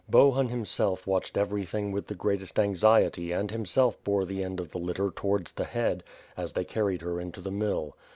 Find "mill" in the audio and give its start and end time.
7.51-7.95